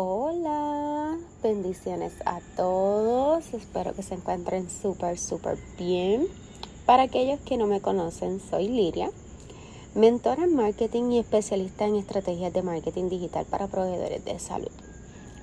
[0.00, 3.52] Hola, bendiciones a todos.
[3.52, 6.28] Espero que se encuentren súper, súper bien.
[6.86, 9.10] Para aquellos que no me conocen, soy Liria,
[9.96, 14.70] mentora en marketing y especialista en estrategias de marketing digital para proveedores de salud.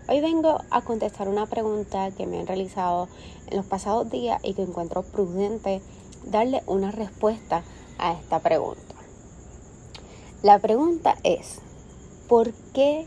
[0.07, 3.09] Hoy vengo a contestar una pregunta que me han realizado
[3.47, 5.81] en los pasados días y que encuentro prudente
[6.27, 7.61] darle una respuesta
[7.97, 8.95] a esta pregunta.
[10.43, 11.59] La pregunta es,
[12.29, 13.05] ¿por qué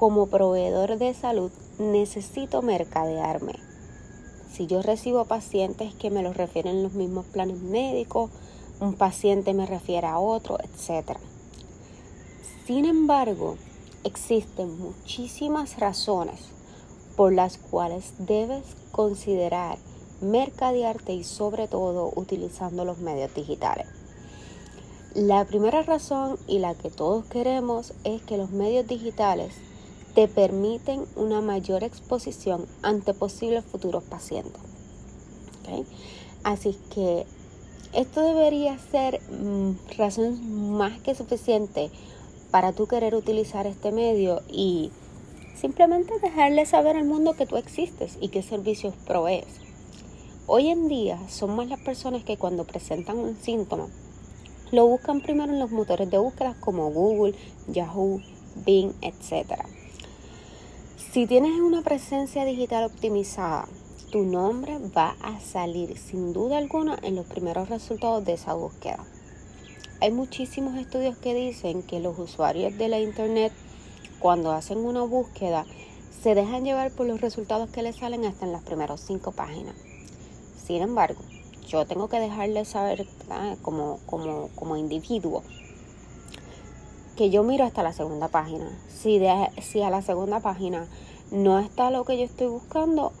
[0.00, 3.52] como proveedor de salud necesito mercadearme.
[4.50, 8.30] Si yo recibo pacientes que me los refieren los mismos planes médicos,
[8.80, 11.18] un paciente me refiere a otro, etc.
[12.64, 13.58] Sin embargo,
[14.02, 16.48] existen muchísimas razones
[17.14, 19.76] por las cuales debes considerar
[20.22, 23.86] mercadearte y sobre todo utilizando los medios digitales.
[25.12, 29.52] La primera razón y la que todos queremos es que los medios digitales
[30.14, 34.60] te permiten una mayor exposición ante posibles futuros pacientes.
[36.42, 37.26] Así que
[37.92, 41.90] esto debería ser mm, razón más que suficiente
[42.50, 44.90] para tú querer utilizar este medio y
[45.54, 49.46] simplemente dejarle saber al mundo que tú existes y qué servicios provees.
[50.46, 53.86] Hoy en día son más las personas que cuando presentan un síntoma
[54.72, 57.34] lo buscan primero en los motores de búsqueda como Google,
[57.68, 58.20] Yahoo,
[58.64, 59.64] Bing, etc.
[61.12, 63.66] Si tienes una presencia digital optimizada,
[64.12, 69.04] tu nombre va a salir sin duda alguna en los primeros resultados de esa búsqueda.
[70.00, 73.52] Hay muchísimos estudios que dicen que los usuarios de la internet
[74.20, 75.66] cuando hacen una búsqueda
[76.22, 79.74] se dejan llevar por los resultados que les salen hasta en las primeras cinco páginas.
[80.64, 81.20] Sin embargo,
[81.66, 83.04] yo tengo que dejarles saber
[83.62, 85.42] como, como, como individuo
[87.20, 88.66] que yo miro hasta la segunda página.
[88.88, 90.86] Si, de, si a la segunda página
[91.30, 93.12] no está lo que yo estoy buscando,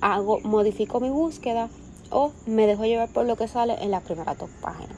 [0.00, 1.68] hago, modifico mi búsqueda
[2.12, 4.96] o me dejo llevar por lo que sale en las primeras dos páginas.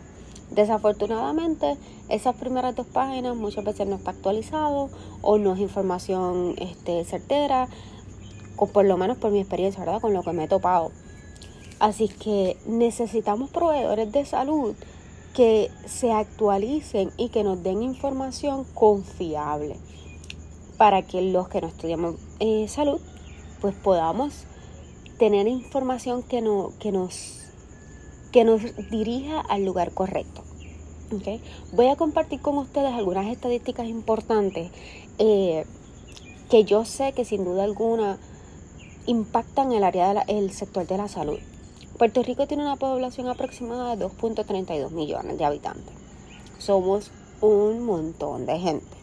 [0.50, 1.78] Desafortunadamente,
[2.10, 4.90] esas primeras dos páginas muchas veces no está actualizado
[5.22, 7.66] o no es información este, certera,
[8.74, 10.02] por lo menos por mi experiencia, ¿verdad?
[10.02, 10.90] Con lo que me he topado.
[11.78, 14.74] Así que necesitamos proveedores de salud
[15.34, 19.76] que se actualicen y que nos den información confiable
[20.76, 23.00] para que los que no estudiamos eh, salud
[23.60, 24.46] pues podamos
[25.18, 27.42] tener información que, no, que, nos,
[28.32, 30.42] que nos dirija al lugar correcto.
[31.14, 31.42] ¿okay?
[31.72, 34.70] Voy a compartir con ustedes algunas estadísticas importantes
[35.18, 35.66] eh,
[36.48, 38.18] que yo sé que sin duda alguna
[39.06, 41.38] impactan el área del sector de la salud.
[42.00, 45.92] Puerto Rico tiene una población aproximada de 2.32 millones de habitantes.
[46.56, 47.10] Somos
[47.42, 48.96] un montón de gente.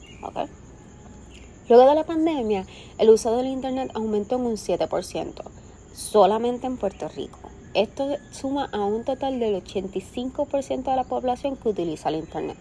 [1.69, 2.65] Luego de la pandemia,
[2.97, 5.43] el uso del Internet aumentó en un 7%,
[5.93, 7.37] solamente en Puerto Rico.
[7.75, 12.57] Esto suma a un total del 85% de la población que utiliza el Internet.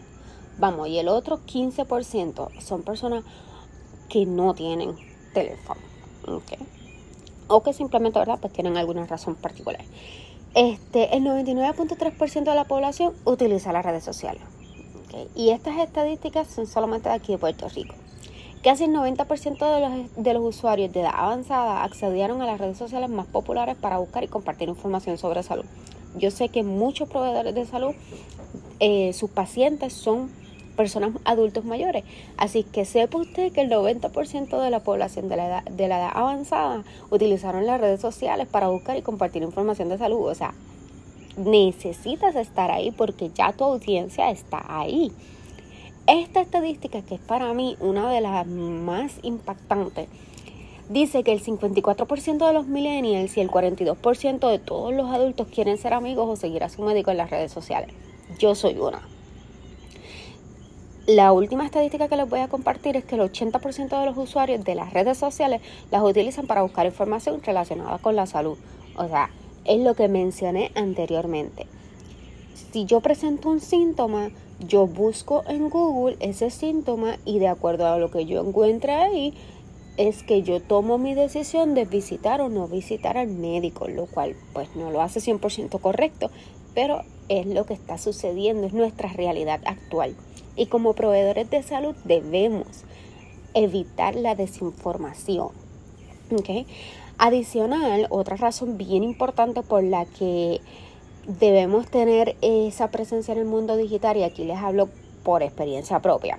[0.59, 3.25] Vamos, y el otro 15% son personas
[4.11, 4.95] que no tienen
[5.33, 5.81] teléfono.
[7.49, 8.39] O que simplemente, ¿verdad?
[8.39, 9.83] Pues tienen alguna razón particular.
[10.57, 14.41] Este, el 99.3% de la población utiliza las redes sociales.
[15.35, 17.95] Y estas estadísticas son solamente de aquí de Puerto Rico.
[18.65, 22.79] Casi el 90% de los, de los usuarios de edad avanzada accedieron a las redes
[22.79, 25.67] sociales más populares para buscar y compartir información sobre salud.
[26.17, 27.95] Yo sé que muchos proveedores de salud,
[28.81, 30.31] eh, sus pacientes son
[30.77, 32.05] personas adultos mayores.
[32.37, 35.99] Así que sepa usted que el 90% de la población de la, edad, de la
[35.99, 40.29] edad avanzada utilizaron las redes sociales para buscar y compartir información de salud.
[40.29, 40.55] O sea,
[41.37, 45.13] necesitas estar ahí porque ya tu audiencia está ahí.
[46.07, 50.09] Esta estadística, que es para mí una de las más impactantes,
[50.89, 55.79] dice que el 54% de los millennials y el 42% de todos los adultos quieren
[55.79, 57.93] ser amigos o seguir a su médico en las redes sociales.
[58.39, 59.16] Yo soy una.
[61.07, 64.65] La última estadística que les voy a compartir es que el 80% de los usuarios
[64.65, 65.61] de las redes sociales
[65.93, 68.59] las utilizan para buscar información relacionada con la salud.
[68.97, 69.31] O sea,
[69.65, 71.69] es lo que mencioné anteriormente.
[72.73, 77.99] Si yo presento un síntoma, yo busco en Google ese síntoma y de acuerdo a
[77.99, 79.33] lo que yo encuentre ahí,
[79.97, 84.35] es que yo tomo mi decisión de visitar o no visitar al médico, lo cual
[84.53, 86.33] pues no lo hace 100% correcto,
[86.75, 90.17] pero es lo que está sucediendo, es nuestra realidad actual
[90.57, 92.85] y como proveedores de salud debemos
[93.55, 95.51] evitar la desinformación.
[97.19, 100.61] Adicional, otra razón bien importante por la que
[101.27, 104.91] debemos tener esa presencia en el mundo digital, y aquí les hablo
[105.25, 106.39] por experiencia propia.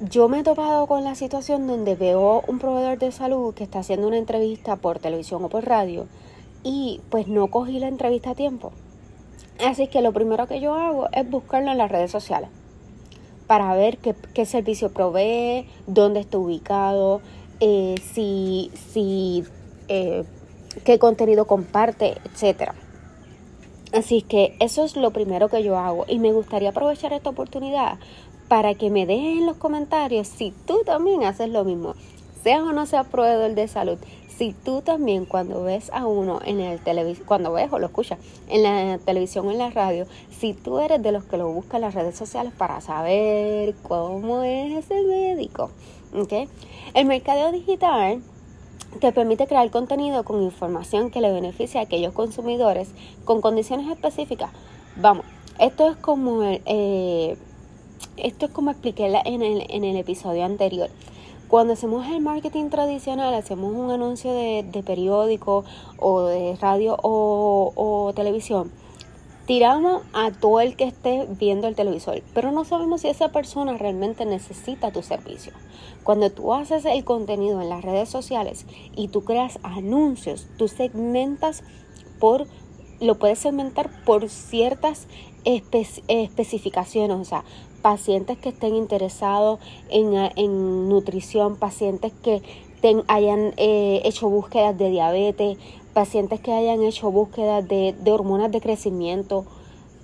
[0.00, 3.78] yo me he topado con la situación donde veo un proveedor de salud que está
[3.80, 6.06] haciendo una entrevista por televisión o por radio
[6.62, 8.72] y pues no cogí la entrevista a tiempo.
[9.64, 12.50] Así que lo primero que yo hago es buscarlo en las redes sociales
[13.46, 17.20] para ver qué, servicio provee, dónde está ubicado,
[17.60, 19.44] eh, si, si
[19.88, 20.24] eh,
[20.84, 22.74] qué contenido comparte, etcétera.
[23.92, 27.98] Así que eso es lo primero que yo hago y me gustaría aprovechar esta oportunidad
[28.48, 31.94] para que me dejes en los comentarios si tú también haces lo mismo,
[32.42, 33.98] sea o no sea proveedor de salud.
[34.36, 38.18] Si tú también cuando ves a uno en el televisión, cuando ves o lo escuchas
[38.48, 41.76] en la televisión o en la radio, si tú eres de los que lo buscan
[41.76, 45.70] en las redes sociales para saber cómo es ese médico,
[46.14, 46.48] ¿ok?
[46.92, 48.20] El mercadeo digital
[49.00, 52.90] te permite crear contenido con información que le beneficie a aquellos consumidores
[53.24, 54.50] con condiciones específicas.
[54.96, 55.24] Vamos,
[55.58, 57.38] esto es como eh,
[58.18, 60.90] esto es como expliqué en el, en el episodio anterior.
[61.48, 65.64] Cuando hacemos el marketing tradicional, hacemos un anuncio de, periódico
[65.96, 68.72] o de radio o, o, televisión,
[69.46, 73.78] tiramos a todo el que esté viendo el televisor, pero no sabemos si esa persona
[73.78, 75.52] realmente necesita tu servicio.
[76.02, 78.66] Cuando tú haces el contenido en las redes sociales
[78.96, 81.62] y tú creas anuncios, tú segmentas
[82.18, 82.48] por,
[83.00, 85.06] lo puedes segmentar por ciertas
[85.44, 87.44] especificaciones, o sea,
[87.86, 89.60] pacientes que estén interesados
[89.90, 92.42] en, nutrición, pacientes que
[93.06, 95.56] hayan eh, hecho búsquedas de diabetes,
[95.94, 99.46] pacientes que hayan hecho búsquedas de, hormonas de crecimiento,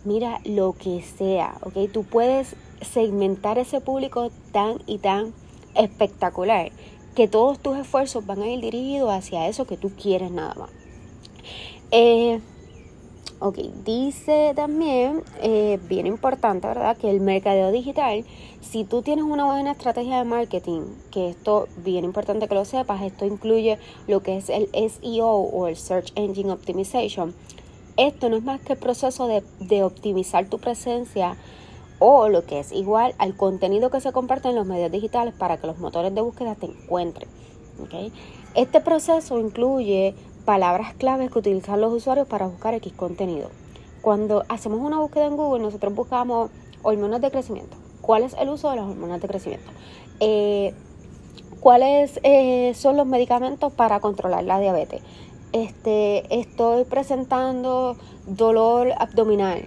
[0.04, 1.90] mira lo que sea, ¿ok?
[1.92, 5.34] Tú puedes segmentar ese público tan y tan
[5.74, 6.70] espectacular
[7.16, 10.70] que todos tus esfuerzos van a ir dirigidos hacia eso que tú quieres nada más.
[11.90, 12.38] Eh,
[13.44, 16.96] Ok, dice también, eh, bien importante, ¿verdad?
[16.96, 18.24] Que el mercadeo digital,
[18.60, 23.02] si tú tienes una buena estrategia de marketing, que esto, bien importante que lo sepas,
[23.02, 27.34] esto incluye lo que es el SEO o el Search Engine Optimization.
[27.96, 31.36] Esto no es más que el proceso de, de optimizar tu presencia
[31.98, 35.56] o lo que es igual al contenido que se comparte en los medios digitales para
[35.56, 37.28] que los motores de búsqueda te encuentren.
[37.82, 38.12] ¿okay?
[38.54, 43.50] Este proceso incluye palabras claves que utilizan los usuarios para buscar X contenido.
[44.00, 46.50] Cuando hacemos una búsqueda en Google, nosotros buscamos
[46.82, 47.76] hormonas de crecimiento.
[48.00, 49.70] ¿Cuál es el uso de las hormonas de crecimiento?
[50.20, 50.74] Eh,
[51.60, 55.00] ¿Cuáles eh, son los medicamentos para controlar la diabetes?
[55.52, 57.96] Este, estoy presentando
[58.26, 59.66] dolor abdominal.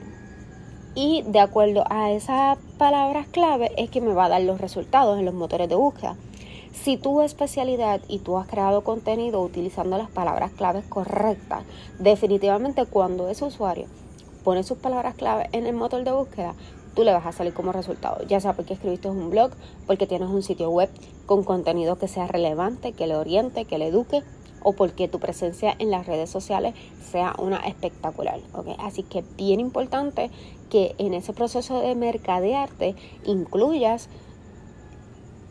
[0.95, 5.17] Y de acuerdo a esas palabras clave es que me va a dar los resultados
[5.17, 6.17] en los motores de búsqueda.
[6.83, 11.63] Si tu especialidad y tú has creado contenido utilizando las palabras claves correctas,
[11.97, 13.87] definitivamente cuando ese usuario
[14.43, 16.53] pone sus palabras claves en el motor de búsqueda,
[16.93, 18.23] tú le vas a salir como resultado.
[18.27, 19.51] Ya sea porque escribiste un blog,
[19.87, 20.89] porque tienes un sitio web
[21.25, 24.21] con contenido que sea relevante, que le oriente, que le eduque,
[24.61, 26.75] o porque tu presencia en las redes sociales
[27.11, 28.39] sea una espectacular.
[28.79, 30.29] Así que bien importante
[30.69, 32.95] que en ese proceso de mercadearte
[33.25, 34.09] incluyas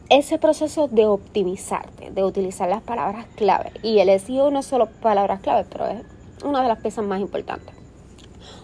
[0.09, 3.73] ese proceso de optimizarte, de utilizar las palabras clave.
[3.83, 6.03] Y el SEO no es solo palabras clave, pero es
[6.45, 7.75] una de las piezas más importantes.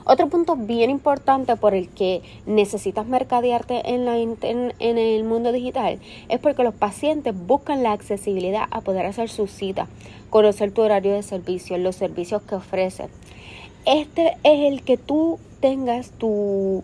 [0.04, 6.00] Otro punto bien importante por el que necesitas mercadearte en, la, en, el mundo digital
[6.28, 9.88] es porque los pacientes buscan la accesibilidad a poder hacer su cita,
[10.30, 13.08] conocer tu horario de servicio, los servicios que ofrece.
[13.86, 16.82] Este es el que tú tengas tu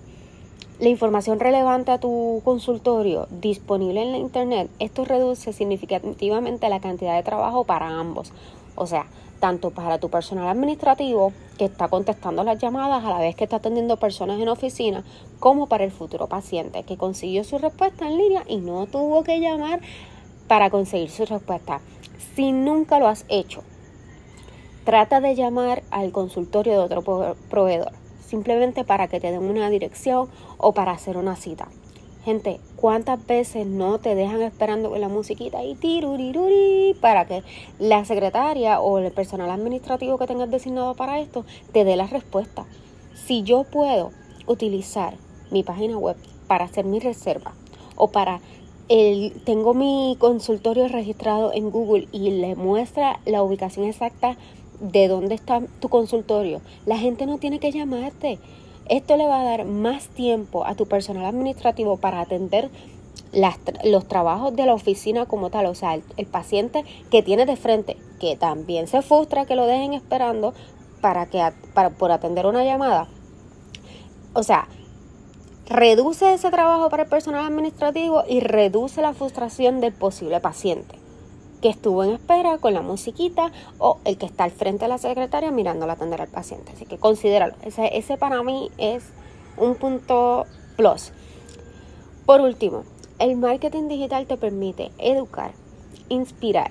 [0.78, 7.16] la información relevante a tu consultorio disponible en la internet, esto reduce significativamente la cantidad
[7.16, 8.30] de trabajo para ambos.
[8.74, 9.06] O sea,
[9.40, 13.56] tanto para tu personal administrativo que está contestando las llamadas a la vez que está
[13.56, 15.02] atendiendo personas en oficina,
[15.40, 19.40] como para el futuro paciente que consiguió su respuesta en línea y no tuvo que
[19.40, 19.80] llamar
[20.46, 21.80] para conseguir su respuesta.
[22.34, 23.62] Si nunca lo has hecho,
[24.84, 27.92] trata de llamar al consultorio de otro proveedor
[28.26, 30.28] simplemente para que te den una dirección
[30.58, 31.68] o para hacer una cita.
[32.24, 37.44] Gente, ¿cuántas veces no te dejan esperando con la musiquita y tiruriruri para que
[37.78, 42.66] la secretaria o el personal administrativo que tengas designado para esto te dé la respuesta?
[43.14, 44.10] Si yo puedo
[44.48, 45.14] utilizar
[45.52, 46.16] mi página web
[46.48, 47.52] para hacer mi reserva
[47.94, 48.40] o para
[48.88, 54.36] el, tengo mi consultorio registrado en Google y le muestra la ubicación exacta
[54.80, 56.60] de dónde está tu consultorio.
[56.84, 58.38] La gente no tiene que llamarte.
[58.88, 62.70] Esto le va a dar más tiempo a tu personal administrativo para atender
[63.84, 65.66] los trabajos de la oficina como tal.
[65.66, 69.92] O sea, el, paciente que tiene de frente, que también se frustra que lo dejen
[69.92, 70.54] esperando
[71.00, 71.42] para que,
[71.74, 73.08] para, por atender una llamada.
[74.34, 74.68] O sea,
[75.68, 80.95] reduce ese trabajo para el personal administrativo y reduce la frustración del posible paciente
[81.66, 84.98] que estuvo en espera con la musiquita o el que está al frente de la
[84.98, 86.70] secretaria mirándola atender al paciente.
[86.70, 87.54] Así que considéralo.
[87.62, 89.02] Ese, ese para mí es
[89.56, 90.46] un punto
[90.76, 91.10] plus.
[92.24, 92.84] Por último,
[93.18, 95.54] el marketing digital te permite educar,
[96.08, 96.70] inspirar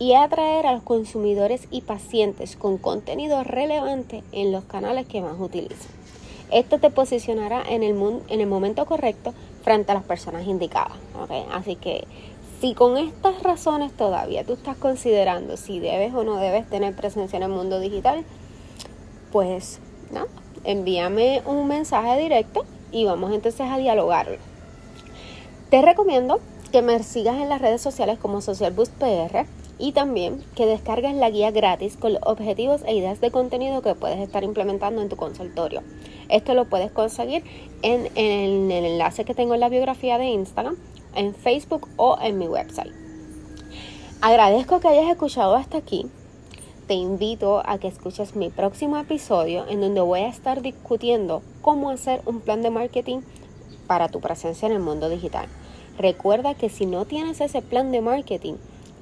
[0.00, 5.38] y atraer a los consumidores y pacientes con contenido relevante en los canales que más
[5.38, 5.92] utilizan.
[6.50, 7.96] Esto te posicionará en el,
[8.26, 10.98] en el momento correcto frente a las personas indicadas.
[11.52, 12.04] Así que
[12.62, 17.36] si con estas razones todavía tú estás considerando si debes o no debes tener presencia
[17.36, 18.24] en el mundo digital,
[19.32, 19.80] pues
[20.12, 20.28] nada,
[20.62, 24.36] envíame un mensaje directo y vamos entonces a dialogarlo.
[25.70, 26.38] Te recomiendo
[26.70, 29.44] que me sigas en las redes sociales como Social Boost PR
[29.80, 33.96] y también que descargues la guía gratis con los objetivos e ideas de contenido que
[33.96, 35.82] puedes estar implementando en tu consultorio.
[36.28, 37.42] Esto lo puedes conseguir
[37.82, 40.76] en el enlace que tengo en la biografía de Instagram,
[41.14, 42.92] en Facebook o en mi website.
[44.20, 46.06] Agradezco que hayas escuchado hasta aquí.
[46.86, 51.90] Te invito a que escuches mi próximo episodio en donde voy a estar discutiendo cómo
[51.90, 53.20] hacer un plan de marketing
[53.86, 55.48] para tu presencia en el mundo digital.
[55.98, 58.54] Recuerda que si no tienes ese plan de marketing,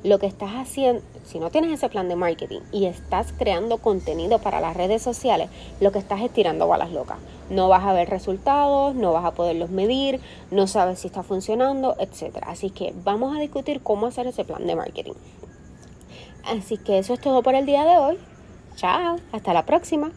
[0.02, 4.38] lo que estás haciendo, si no tienes ese plan de marketing y estás creando contenido
[4.38, 7.18] para las redes sociales, lo que estás es tirando balas locas.
[7.50, 11.96] No vas a ver resultados, no vas a poderlos medir, no sabes si está funcionando,
[11.98, 12.38] etc.
[12.46, 15.14] Así que vamos a discutir cómo hacer ese plan de marketing.
[16.44, 18.18] Así que eso es todo por el día de hoy.
[18.76, 20.10] Chao, hasta la próxima.